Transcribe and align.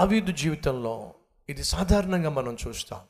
దావీదు 0.00 0.32
జీవితంలో 0.32 1.14
ఇది 1.48 1.64
సాధారణంగా 1.64 2.30
మనం 2.30 2.56
చూస్తాం. 2.68 3.00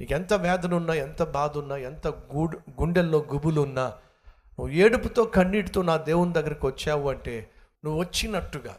నీకు 0.00 0.12
ఎంత 0.12 0.34
వేదన 0.34 0.74
ఉన్నా 0.74 0.94
ఎంత 0.94 1.22
బాధ 1.22 1.58
ఉన్నా 1.58 1.76
ఎంత 1.76 2.08
గూడు 2.08 2.58
గుండెల్లో 2.80 3.26
గుబులు 3.32 3.60
ఉన్నా 3.60 3.88
నువ్వు 4.58 4.68
ఏడుపుతో 4.68 5.24
కన్నీటితో 5.24 5.82
నా 5.82 5.96
దేవుని 5.96 6.32
దగ్గరికి 6.32 6.66
వచ్చావు 6.66 7.10
అంటే 7.10 7.50
నువ్వు 7.84 8.00
వచ్చినట్టుగా 8.00 8.76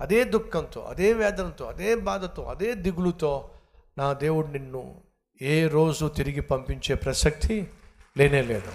అదే 0.00 0.24
దుఃఖంతో 0.24 0.80
అదే 0.80 1.12
వేదనతో 1.12 1.64
అదే 1.64 1.94
బాధతో 1.94 2.42
అదే 2.42 2.74
దిగులుతో 2.74 3.50
నా 3.98 4.12
దేవుడు 4.12 4.46
నిన్ను 4.46 4.94
ఏ 5.42 5.68
రోజు 5.68 6.06
తిరిగి 6.06 6.40
పంపించే 6.40 6.94
ప్రసక్తి 6.94 7.70
లేనే 8.18 8.42
లేదు. 8.42 8.72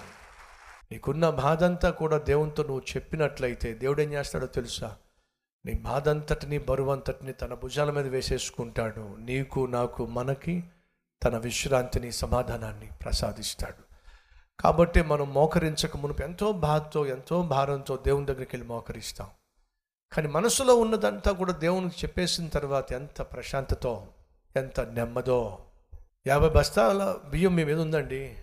నీకున్న 0.92 1.30
బాధ 1.30 1.64
అంతా 1.64 1.90
కూడా 1.90 2.18
దేవునితో 2.18 2.62
నువ్వు 2.62 2.82
చెప్పినట్లయితే 2.96 3.74
దేవుడు 3.74 4.00
ఏం 4.00 4.12
చేస్తాడో 4.12 4.46
తెలుసా? 4.46 4.96
నీ 5.66 5.72
బాధంతటిని 5.72 6.58
బరువంతటిని 6.58 7.32
తన 7.32 7.54
భుజాల 7.54 7.90
మీద 7.90 8.06
వేసేసుకుంటాడు. 8.06 9.16
నీకు 9.18 9.66
నాకు 9.66 10.06
మనకి 10.06 10.64
తన 11.24 11.36
విశ్రాంతిని 11.36 12.12
సమాధానాన్ని 12.12 12.88
ప్రసాదిస్తాడు. 13.02 13.92
కాబట్టి 14.62 15.02
మనం 15.02 15.34
మోకరించక 15.34 15.96
మునుపు 15.96 16.22
ఎంతో 16.22 16.52
బాధతో 16.52 17.06
ఎంతో 17.06 17.42
భారంతో 17.42 17.96
దేవుని 17.96 18.26
దగ్గరికి 18.26 18.56
వెళ్ళి 18.56 18.68
మోకరిస్తాం. 18.68 19.26
కానీ 20.12 20.28
మనసులో 20.28 20.74
ఉన్నదంతా 20.74 21.32
కూడా 21.32 21.52
దేవునికి 21.52 21.94
చెప్పేసిన 22.04 22.48
తర్వాత 22.48 22.92
ఎంత 22.92 23.22
ప్రశాంతతో 23.22 24.06
ఎంత 24.56 24.80
నెమ్మదో. 24.80 25.58
యాభై 26.26 26.48
బస్తాల 26.48 27.16
బియ్యం 27.30 27.54
మీ 27.54 27.64
మీద 27.64 27.80
ఉందండి. 27.80 28.36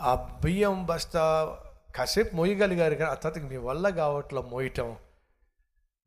ఆ 0.00 0.38
బియ్యం 0.44 0.86
బస్తా 0.86 1.58
కాసేపు 1.96 2.36
మోయగలిగారు 2.36 2.94
కానీ 2.94 3.10
ఆ 3.10 3.14
తర్వాత 3.14 3.50
మీ 3.50 3.56
వల్ల 3.56 3.88
కావట్లో 3.88 4.42
మోయటం 4.42 4.96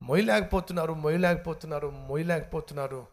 మొయ్యలేకపోతున్నారు 0.05 0.93
మొయ్యలేకపోతున్నారు 0.93 1.89
మొయ్యలేకపోతున్నారు. 1.89 3.07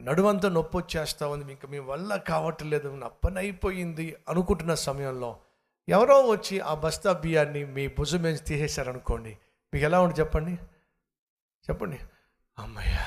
నడువంతా 0.00 0.48
నొప్పి 0.48 0.76
వచ్చేస్తా 0.76 1.26
ఉంది. 1.26 1.52
ఇంకా 1.52 1.68
మీ 1.68 1.78
వల్ల 1.78 2.16
కావట్లేదు. 2.16 2.88
నా 2.88 3.08
పని 3.08 3.38
అయిపోయింది 3.38 4.16
అనుకుంటున్న 4.28 4.74
సమయంలో 4.74 5.40
ఎవరో 5.88 6.26
వచ్చి 6.26 6.60
ఆ 6.60 6.74
బస్తా 6.74 7.12
బియ్యాన్ని 7.12 7.64
మీ 7.64 7.88
భుజం 7.88 8.18
మీద 8.18 8.38
తీసేశారనుకోండి. 8.46 9.38
మీకు 9.74 9.84
ఎలా 9.84 10.00
ఉంటుంది 10.00 10.20
చెప్పండి? 10.20 10.54
చెప్పండి. 11.70 12.00
అమ్మయ్యా! 12.58 13.04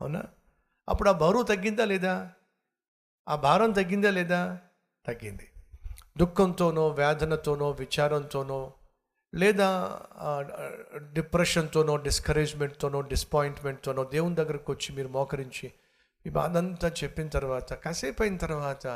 అవునా? 0.00 0.22
అప్పుడు 0.88 1.08
ఆ 1.08 1.12
బరువు 1.12 1.42
తగ్గిందా 1.42 1.84
లేదా? 1.84 2.32
ఆ 3.28 3.36
భారం 3.36 3.70
తగ్గిందా 3.70 4.10
లేదా? 4.10 4.58
తగ్గింది. 5.06 5.50
దుఃఖంతోనో 6.18 6.88
వేదనతోనో 6.88 7.70
విచారంతోనో 7.70 8.72
లేదా 9.34 10.00
డిప్రెషన్తోనో 11.12 11.96
డిస్కరేజ్మెంట్తోనో 11.96 13.00
డిస్పాయింట్మెంట్తోనో 13.00 14.04
దేవుని 14.04 14.34
దగ్గరకు 14.34 14.72
వచ్చి 14.72 14.96
మీరు 14.96 15.08
మోకరించి 15.08 15.72
మీ 16.26 16.32
బాధ 16.32 16.56
అంతా 16.56 16.88
చెప్పిన 16.88 17.28
తర్వాత 17.28 17.72
కాసేపు 17.72 18.22
అయిన 18.22 18.36
తర్వాత 18.36 18.86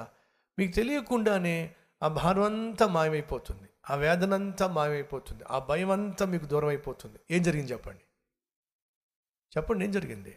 మీకు 0.59 0.73
తెలియకుండానే 0.73 1.75
ఆ 2.03 2.09
భారం 2.09 2.43
అంతా 2.43 2.87
మాయమైపోతుంది. 2.87 3.69
ఆ 3.91 3.95
వేదన 3.95 4.35
అంతా 4.35 4.67
మాయమైపోతుంది. 4.67 5.45
ఆ 5.45 5.59
భయం 5.59 5.91
అంతా 5.91 6.27
మీకు 6.27 6.45
దూరం 6.45 6.69
అయిపోతుంది. 6.69 7.19
ఏం 7.31 7.43
జరిగింది 7.43 7.73
చెప్పండి. 7.73 8.01
చెప్పండి 9.57 9.85
ఏం 9.85 9.91
జరిగింది? 9.91 10.37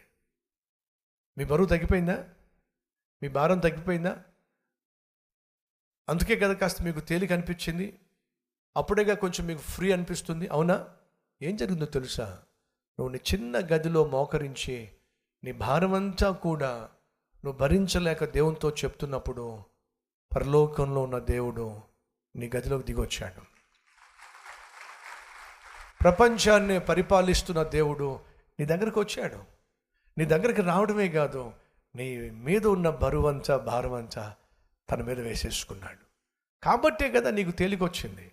మీ 1.38 1.44
బరువు 1.44 1.66
తగ్గిపోయిందా? 1.66 2.28
మీ 3.22 3.28
భారం 3.28 3.58
తగ్గిపోయిందా? 3.58 4.22
అందుకే 6.08 6.36
కదా 6.36 6.52
కాస్త 6.52 6.82
మీకు 6.82 7.00
తేలిక 7.00 7.32
అనిపించింది. 7.32 7.98
అప్పుడేగా 8.76 9.14
కొంచెం 9.14 9.46
మీకు 9.46 9.60
ఫ్రీ 9.60 9.92
అనిపిస్తుంది. 9.92 10.48
అవునా? 10.48 10.88
ఏం 11.42 11.56
జరిగిందో 11.56 11.84
తెలుసా? 11.84 12.38
నువ్వు 13.00 13.08
నీ 13.08 13.20
చిన్న 13.34 13.58
గదిలో 13.58 14.04
మోకరించి 14.04 14.88
నీ 15.44 15.52
భారమంతా 15.52 16.30
కూడా 16.30 16.88
నువ్వు 17.44 17.52
భరించలేక 17.52 18.24
దేవునితో 18.24 18.70
చెప్తున్నప్పుడు 18.70 19.62
పరలోకంలో 20.36 21.02
ఉన్న 21.02 21.18
దేవుడు 21.18 21.80
నీ 22.36 22.50
గదిలోకి 22.56 22.84
దిగొచ్చాడు. 22.84 23.42
ప్రపంచాన్ని 26.02 26.80
పరిపాలిస్తున్న 26.80 27.62
దేవుడు 27.62 28.20
నీ 28.60 28.66
దగ్గరకు 28.66 29.00
వచ్చాడు. 29.00 29.38
నీ 30.18 30.24
దగ్గరికి 30.24 30.62
రావడమే 30.62 31.08
కాదు 31.08 31.52
నీ 31.96 32.30
మీద 32.30 32.66
ఉన్న 32.66 32.90
బరువంతా 32.90 33.56
భారమంతా 33.56 34.34
తన 34.90 35.02
మీద 35.02 35.20
వేసేసుకున్నాడు. 35.20 36.04
కాబట్టే 36.64 37.10
కదా 37.10 37.30
నీకు 37.30 37.50
తేలికొచ్చింది. 37.50 38.32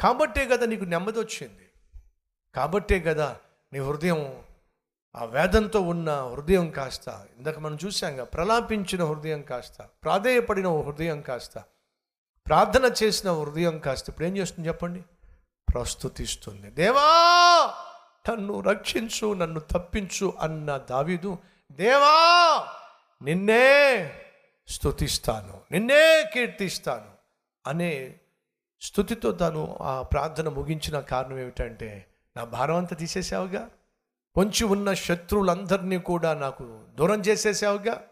కాబట్టే 0.00 0.46
కదా 0.46 0.66
నీకు 0.66 0.84
నెమ్మది 0.84 1.18
వచ్చింది. 1.18 1.68
కాబట్టే 2.54 3.00
కదా 3.00 3.36
నీ 3.72 3.78
హృదయం 3.78 4.42
ఆ 5.16 5.24
వేదంతో 5.24 5.80
ఉన్న 5.80 6.10
హృదయం 6.10 6.70
కాస్త 6.70 7.26
ఇందాక 7.36 7.58
మనం 7.58 7.78
చూసాంగా 7.84 8.24
ప్రలాపించిన 8.24 9.04
హృదయం 9.04 9.42
కాస్త 9.42 9.82
ప్రాధేయపడిన 10.04 10.68
హృదయం 10.68 11.20
కాస్త 11.20 11.58
ప్రార్థన 12.46 12.94
చేసిన 13.02 13.32
హృదయం 13.32 13.78
కాస్త 13.78 14.08
ఇప్పుడు 14.08 14.26
ఏం 14.26 14.36
చేస్తుంది 14.36 14.68
చెప్పండి? 14.68 15.02
ప్రస్తుతిస్తుంది. 15.74 16.70
దేవా 16.70 17.04
నన్ను 18.30 18.60
రక్షించు 18.60 19.34
నన్ను 19.34 19.60
తప్పించు 19.60 20.32
అన్న 20.40 20.76
దావీదు 20.76 21.38
దేవా 21.72 22.66
నిన్నే 23.22 23.66
స్తుతిస్తాను 24.68 25.60
నిన్నే 25.72 26.30
కీర్తిస్తాను 26.32 27.10
అనే 27.66 28.20
స్థుతితో 28.80 29.32
తను 29.32 29.78
ఆ 29.80 30.02
ప్రార్థన 30.02 30.48
ముగించిన 30.48 31.00
కారణం 31.00 31.38
ఏమిటంటే 31.38 32.06
నా 32.36 32.44
భారం 32.44 32.76
అంతా 32.76 32.96
తీసేసావుగా? 32.96 33.70
పొంచి 34.36 34.64
ఉన్న 34.64 34.94
శత్రువులందరినీ 34.94 35.98
కూడా 35.98 36.34
నాకు 36.34 36.84
దూరం 36.94 37.20
చేసేసావుగా? 37.20 38.02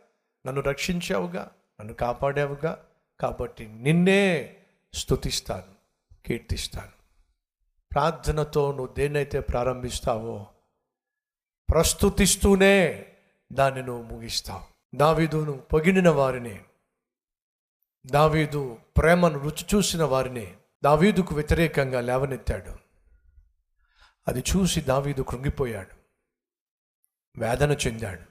నన్ను 0.46 0.62
రక్షించావుగా? 0.62 1.50
నన్ను 1.80 1.94
కాపాడావుగా? 1.94 2.84
కాబట్టి 3.20 3.66
నిన్నే 3.66 4.56
స్తుతిస్తాను 4.94 5.72
కీర్తిస్తాను. 6.26 6.92
ప్రార్థనతో 7.92 8.72
నువ్వు 8.72 8.94
దేన్నైతే 8.94 9.40
ప్రారంభిస్తావో 9.40 10.46
ప్రస్తుతిస్తూనే 11.70 13.06
దాన్ని 13.52 13.82
నువ్వు 13.82 14.02
ముగిస్తావు. 14.02 14.96
దావిదును 14.96 15.52
పొగిడిన 15.52 16.08
వారిని 16.08 16.60
దావీదు 18.06 18.78
ప్రేమను 18.96 19.38
రుచి 19.38 19.66
చూసిన 19.74 20.02
వారిని 20.04 20.56
దావీదుకు 20.84 21.34
వ్యతిరేకంగా 21.34 22.00
లేవనెత్తాడు. 22.00 22.76
అది 24.28 24.40
చూసి 24.40 24.80
దావీదు 24.80 25.22
కృంగిపోయాడు. 25.22 25.96
వేదన 27.40 27.70
చెందాడు. 27.72 28.22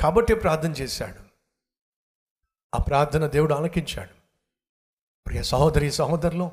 కాబట్టి 0.00 0.34
ప్రార్థన 0.34 0.72
చేశాడు. 0.72 1.20
ఆ 2.74 2.82
ప్రార్థన 2.82 3.26
దేవుడు 3.26 3.54
ఆలకించాడు. 3.54 4.14
ప్రియ 5.26 5.42
సహోదరి 5.42 5.92
సహోదరులు 5.92 6.50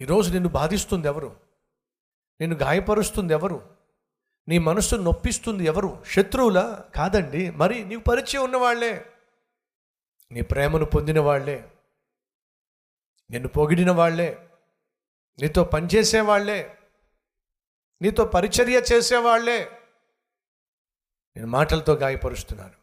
ఈరోజు 0.00 0.30
నిన్ను 0.30 0.48
బాధిస్తుంది 0.48 1.06
ఎవరు? 1.06 1.40
నిన్ను 2.40 2.58
గాయపరుస్తుంది 2.58 3.32
ఎవరు? 3.32 3.76
నీ 4.48 4.58
మనసు 4.58 4.96
నొప్పిస్తుంది 4.96 5.64
ఎవరు? 5.64 6.04
శత్రువులా 6.06 6.84
కాదండి 6.94 7.50
మరి 7.50 7.84
నీకు 7.84 8.00
పరిచయం 8.00 8.44
ఉన్నవాళ్ళే. 8.44 9.13
నీ 10.34 10.42
ప్రేమను 10.42 10.84
పొందిన 10.84 11.20
వాళ్ళే. 11.20 11.72
నిన్ను 13.30 13.48
పొగిడిన 13.48 13.90
వాళ్ళే. 13.90 14.48
నీతో 15.40 15.64
పనిచేసేవాళ్ళే 15.64 16.78
నీతో 18.02 18.24
పరిచర్య 18.24 18.82
చేసేవాళ్ళే 18.92 19.64
నేను 21.36 21.46
మాటలతో 21.46 21.94
గాయపరుస్తున్నారు 21.94 22.74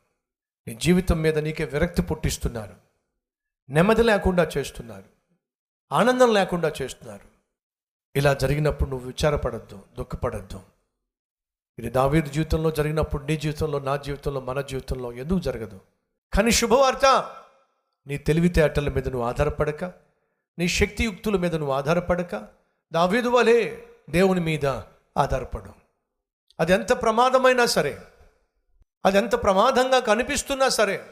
నీ 0.67 0.75
జీవితం 0.75 1.21
మీద 1.21 1.37
నీకే 1.37 1.65
విరక్తి 1.65 2.01
పుట్టిస్తున్నారు. 2.01 2.75
నెమ్మది 3.69 4.03
లేకుండా 4.03 4.49
చేస్తున్నారు. 4.57 5.05
ఆనందం 5.91 6.33
లేకుండా 6.33 6.73
చేస్తున్నారు. 6.81 7.27
ఇలా 8.15 8.33
జరిగినప్పుడు 8.33 8.89
నువ్వు 8.89 9.07
విచారపడద్దు 9.07 9.85
దుఃఖపడద్దు. 9.97 10.63
ఇది 11.79 11.89
దావీదు 11.89 12.29
జీవితంలో 12.29 12.71
జరిగినప్పుడు 12.71 13.23
నీ 13.23 13.37
జీవితంలో 13.37 13.79
నా 13.79 13.97
జీవితంలో 13.97 14.41
మన 14.41 14.61
జీవితంలో 14.61 15.13
ఎందుకు 15.13 15.39
జరగదు? 15.39 15.81
కానీ 16.33 16.51
శుభవార్త 16.51 17.37
నీ 18.07 18.17
తెలివితేటల 18.17 18.89
మీద 18.89 19.09
నువ్వు 19.09 19.27
ఆధారపడక 19.27 19.83
నీ 20.59 20.67
శక్తియుక్తుల 20.67 21.37
మీద 21.37 21.55
నువ్వు 21.55 21.73
ఆధారపడక 21.73 22.47
దావీదు 22.91 23.29
వలే 23.29 23.87
దేవుని 24.09 24.39
మీద 24.39 24.65
ఆధారపడు. 25.17 25.73
అది 26.59 26.73
ఎంత 26.73 27.01
ప్రమాదమైనా 27.01 27.65
సరే 27.65 28.01
అది 29.05 29.17
ఎంత 29.17 29.43
ప్రమాదంగా 29.43 29.99
కనిపిస్తున్నా 29.99 30.69
సరే 30.69 31.05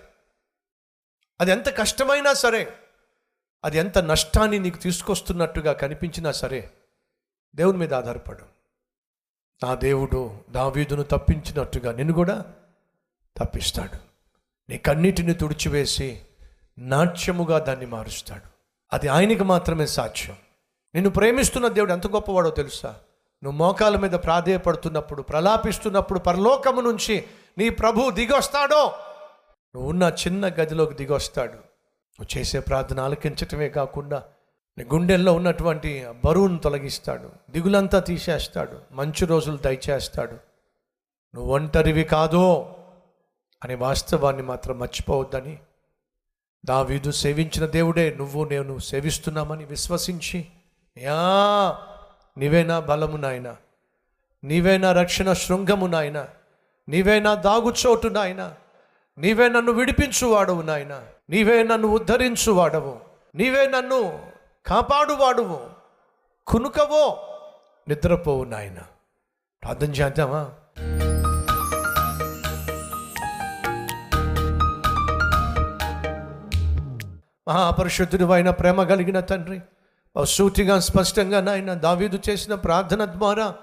అది 1.42 1.52
ఎంత 1.52 1.78
కష్టమైనా 1.78 2.34
సరే 2.34 2.74
అది 3.64 3.78
ఎంత 3.78 3.98
నష్టాన్ని 3.98 4.60
నీకు 4.60 4.78
తీసుకొస్తున్నట్టుగా 4.78 5.74
కనిపించినా 5.74 6.32
సరే 6.32 6.72
దేవుని 7.56 7.78
మీద 7.78 7.94
ఆధారపడు. 7.94 8.44
నా 9.66 9.76
దేవుడు 9.76 10.40
దావీదును 10.50 11.04
తప్పించినట్టుగా 11.04 11.92
నిన్ను 11.92 12.14
కూడా 12.14 12.56
తప్పిస్తాడు. 13.38 13.98
నీ 14.70 14.78
కన్నిటిని 14.78 15.34
తుడిచివేసి 15.34 16.22
నాట్యముగా 16.80 17.60
దాన్ని 17.60 17.86
మారుస్తాడు. 17.86 18.42
అది 18.94 19.08
ఆయనకి 19.08 19.44
మాత్రమే 19.44 19.88
సాక్ష్యం. 19.88 20.36
నిన్ను 20.96 21.12
ప్రేమిస్తున్న 21.12 21.68
దేవుడు 21.68 21.92
ఎంత 21.92 22.08
గొప్పవాడో 22.08 22.50
తెలుసా? 22.50 22.90
నువ్వు 23.44 23.58
మోకాల 23.58 23.98
మీద 23.98 24.12
ప్రాధేయపడుతున్నప్పుడు 24.12 25.22
ప్రలాపిస్తున్నప్పుడు 25.22 26.20
పరలోకము 26.20 26.82
నుంచి 26.82 27.26
నీ 27.58 27.70
ప్రభు 27.70 28.12
దిగొస్తాడో? 28.12 28.94
నువ్వు 29.76 29.90
ఉన్న 29.90 30.14
చిన్న 30.28 30.48
గదిలోకి 30.48 30.94
దిగొస్తాడు. 30.94 31.54
నువ్వు 31.54 32.38
చేసే 32.38 32.60
ప్రార్థన 32.60 33.00
ఆలకించటమే 33.00 33.70
కాకుండా 33.70 34.24
నీ 34.78 34.84
గుండెల్లో 34.84 35.34
ఉన్నటువంటి 35.34 36.08
బరువును 36.26 36.58
తొలగిస్తాడు. 36.58 37.30
దిగులంతా 37.50 38.00
తీసేస్తాడు. 38.00 38.80
మంచి 38.92 39.26
రోజులు 39.26 39.58
దయచేస్తాడు. 39.58 40.34
నువ్వు 41.36 41.56
ఒంటరివి 41.56 42.04
కాదో 42.04 42.76
అనే 43.64 43.76
వాస్తవాన్ని 43.76 44.44
మాత్రం 44.44 44.80
మర్చిపోవద్దని 44.80 45.60
దావీదు 46.66 47.12
సేవించిన 47.12 47.66
దేవుడే 47.66 48.16
నువ్వు 48.18 48.44
నేను 48.44 48.78
సేవిస్తున్నామని 48.78 49.66
విశ్వసించి 49.66 50.46
యా 50.98 51.78
నీవేనా 52.38 52.80
బలము 52.80 53.18
నాయన. 53.18 53.56
నీవేనా 54.44 54.92
రక్షణ 54.92 55.34
శృంగము 55.34 55.88
నాయన. 55.88 56.28
నీవేనా 56.90 57.36
దాగుచోటు 57.36 58.08
నాయన. 58.08 58.56
నీవే 59.18 59.50
నన్ను 59.50 59.72
విడిపించువాడవు 59.72 60.62
నాయన. 60.62 61.04
నీవే 61.30 61.64
నన్ను 61.64 61.88
ఉద్ధరించువాడవు. 61.88 63.00
నీవే 63.36 63.68
నన్ను 63.68 64.32
కాపాడువాడువు. 64.66 65.70
కునుకవో 66.48 67.18
నిద్రపోవు 67.88 68.44
నాయన. 68.44 68.78
ప్రార్థన 69.64 69.92
చేద్దామా? 69.92 70.52
మహాపరిశుద్ధుడు 77.50 78.26
అయిన 78.26 78.50
ప్రేమ 78.50 78.84
కలిగిన 78.84 79.20
తండ్రి 79.20 79.62
సూటిగా 80.24 80.80
స్పష్టంగా 80.80 81.42
నాయన 81.42 81.74
దావీదు 81.74 82.20
చేసిన 82.30 82.56
ప్రార్థన 82.56 83.06
ద్వారా 83.06 83.54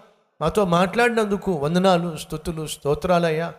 మాతో 0.40 0.64
మాట్లాడినందుకు 0.64 1.52
వందనాలు 1.52 2.16
స్థుతులు 2.16 2.66
స్తోత్రాలయ్యా. 2.66 3.52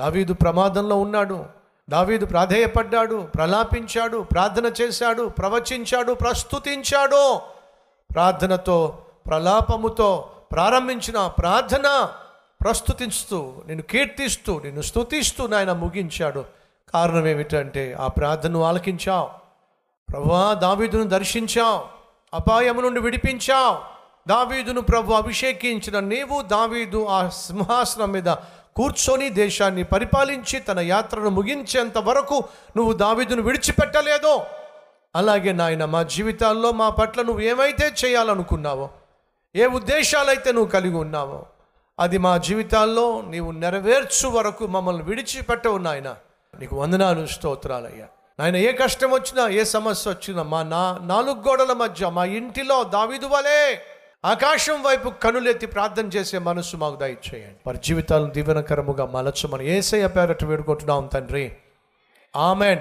దావీదు 0.00 0.34
ప్రమాదంలో 0.34 0.96
ఉన్నాడు. 0.96 1.44
దావీదు 1.90 2.26
ప్రాధేయపడ్డాడు 2.26 3.28
ప్రలాపించాడు 3.34 4.18
ప్రార్థన 4.18 4.72
చేశాడు 4.82 5.22
ప్రవచించాడు 5.22 6.12
ప్రస్తుతించాడు. 6.12 7.40
ప్రార్థనతో 8.12 8.98
ప్రలాపముతో 9.26 10.28
ప్రారంభించిన 10.52 11.26
ప్రార్థన 11.26 12.08
ప్రస్తుతిస్తూ 12.60 13.54
నేను 13.66 13.82
కీర్తిస్తూ 13.82 14.60
నేను 14.64 14.82
స్థుతిస్తూ 14.82 15.46
నాయన 15.46 15.72
ముగించాడు. 15.72 16.44
కారణం 16.92 17.26
ఏమిటంటే 17.26 17.96
ఆ 18.00 18.06
ప్రార్థనను 18.06 18.62
ఆలకించావు. 18.62 19.45
ప్రభా 20.12 20.54
దావీదును 20.54 21.04
దర్శించావు 21.04 21.80
అపాయము 22.34 22.80
నుండి 22.80 23.00
విడిపించావు. 23.00 23.78
దావీదును 24.28 24.80
ప్రభు 24.80 25.12
అభిషేకించిన 25.12 26.00
నీవు 26.00 26.42
దావీదు 26.42 27.06
ఆ 27.06 27.28
సింహాసనం 27.28 28.12
మీద 28.12 28.28
కూర్చొని 28.76 29.28
దేశాన్ని 29.28 29.84
పరిపాలించి 29.84 30.60
తన 30.60 30.80
యాత్రను 30.80 31.30
ముగించేంత 31.30 31.98
వరకు 31.98 32.44
నువ్వు 32.76 32.92
దావీదును 32.92 33.42
విడిచిపెట్టలేదో. 33.42 34.46
అలాగే 35.16 35.52
నాయన 35.52 35.84
మా 35.84 36.02
జీవితాల్లో 36.02 36.70
మా 36.70 36.88
పట్ల 36.88 37.22
నువ్వు 37.22 37.42
ఏమైతే 37.42 37.92
చేయాలనుకున్నావో 38.04 38.90
ఏ 39.56 39.66
ఉద్దేశాలైతే 39.66 40.52
నువ్వు 40.52 40.70
కలిగి 40.70 40.96
ఉన్నావో 40.96 41.46
అది 42.00 42.18
మా 42.18 42.36
జీవితాల్లో 42.36 43.22
నీవు 43.22 43.50
నెరవేర్చు 43.50 44.28
వరకు 44.28 44.66
మమ్మల్ని 44.66 45.02
విడిచిపెట్టవు 45.02 45.78
నాయన. 45.78 46.14
నీకు 46.58 46.76
వందనాలు 46.76 47.26
స్తోత్రాలయ్యా. 47.26 48.06
నాయన 48.38 48.56
ఏ 48.56 48.72
కష్టం 48.72 49.10
వచ్చినా 49.10 49.48
ఏ 49.48 49.64
సమస్య 49.64 50.10
వచ్చినా 50.10 50.42
మా 50.42 50.62
నా 50.62 50.98
నాలుగు 51.02 51.48
గోడల 51.48 51.72
మధ్య 51.72 52.08
మా 52.08 52.24
ఇంటిలో 52.24 52.84
దావిదు 52.84 53.26
వలే 53.26 53.82
ఆకాశం 54.24 54.82
వైపు 54.82 55.08
కనులెత్తి 55.08 55.66
ప్రార్థన 55.66 56.06
చేసే 56.06 56.38
మనసు 56.38 56.76
మాకు 56.76 56.96
దయచేయండి. 56.96 57.56
వారి 57.66 57.78
జీవితాలను 57.84 58.30
దీవెనకరముగా 58.30 59.06
మలచమని 59.06 59.70
ఏసయ్య 59.70 60.06
పేరట 60.06 60.44
వేడుకుంటున్నాం 60.44 61.06
తండ్రి. 61.06 61.56
ఆమెన్. 62.36 62.74